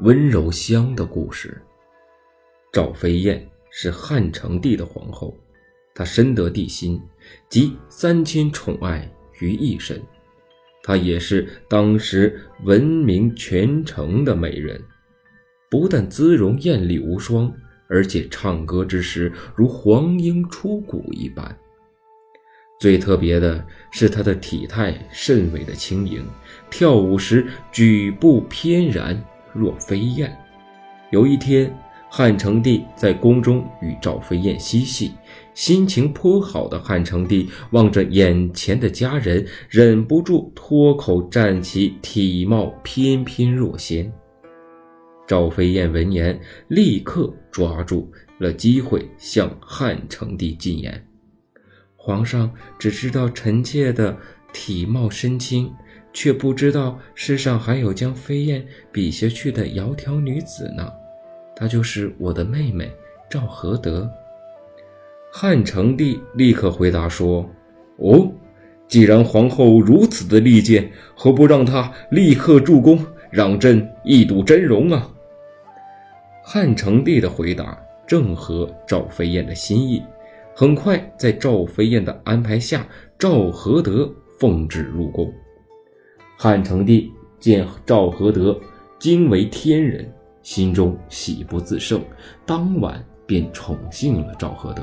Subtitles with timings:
[0.00, 1.60] 温柔乡的故事。
[2.70, 5.34] 赵飞燕是汉成帝的皇后，
[5.94, 7.00] 她深得帝心，
[7.48, 10.02] 集三千宠爱于一身。
[10.82, 14.78] 她也是当时闻名全城的美人，
[15.70, 17.50] 不但姿容艳丽无双，
[17.88, 21.58] 而且唱歌之时如黄莺出谷一般。
[22.78, 26.22] 最特别的是她的体态甚为的轻盈，
[26.70, 29.18] 跳舞时举步翩然。
[29.56, 30.36] 若飞燕。
[31.10, 31.72] 有一天，
[32.10, 35.12] 汉成帝在宫中与赵飞燕嬉戏，
[35.54, 44.12] 心情颇好的汉成帝望着眼前的佳人，忍不住脱口赞其体貌翩翩若仙。
[45.26, 46.38] 赵飞燕闻言，
[46.68, 51.04] 立刻抓住了机会向汉成帝进言
[51.96, 54.16] ：“皇上只知道臣妾的
[54.52, 55.72] 体貌身轻。”
[56.16, 60.90] 却不知道世上还有将飞燕比下去的窈窕女子呢，
[61.54, 62.90] 她就是我的妹妹
[63.28, 64.10] 赵合德。
[65.30, 67.46] 汉成帝立刻回答说
[68.00, 68.32] ：“哦，
[68.88, 72.98] 既然皇后如此的力荐，何不让她立刻助攻，
[73.30, 75.06] 让朕一睹真容啊？”
[76.42, 80.02] 汉成帝的回答正合赵飞燕的心意，
[80.54, 85.30] 很快在赵飞燕的安排下，赵合德奉旨入宫。
[86.38, 88.58] 汉成帝见赵合德
[88.98, 90.06] 惊为天人，
[90.42, 91.98] 心中喜不自胜，
[92.44, 94.82] 当晚便宠幸了赵合德。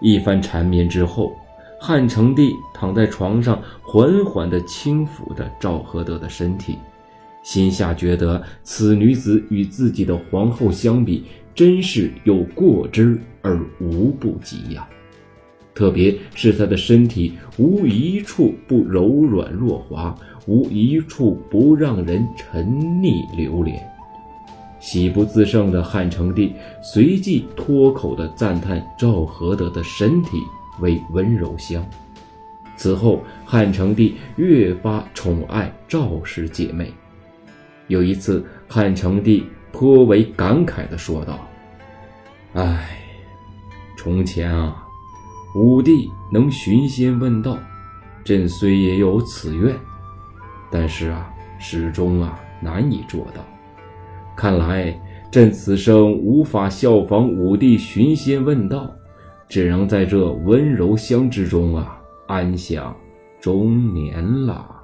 [0.00, 1.32] 一番缠绵之后，
[1.80, 6.76] 汉成帝躺在床上，缓缓地轻抚着赵合德的身体，
[7.44, 14.88] 心下觉得此女子与自己的皇后相比，真是有过之而无不及呀。
[15.78, 20.12] 特别是她的身体，无一处不柔软若滑。
[20.48, 23.78] 无一处不让人沉溺流连，
[24.80, 30.38] 喜不自胜的汉成帝随即脱口的赞叹赵合德的身体
[30.80, 31.86] 为温柔乡。
[32.76, 36.90] 此后，汉成帝越发宠爱赵氏姐妹。
[37.88, 41.46] 有一次，汉成帝颇为感慨的说道
[42.54, 42.98] ：“唉，
[43.98, 44.82] 从前啊，
[45.54, 47.58] 武帝能寻仙问道，
[48.24, 49.74] 朕虽也有此愿。”
[50.70, 53.42] 但是啊，始终啊难以做到。
[54.36, 54.94] 看来
[55.30, 58.88] 朕此生无法效仿武帝寻仙问道，
[59.48, 62.94] 只能在这温柔乡之中啊安享
[63.40, 64.77] 中年了。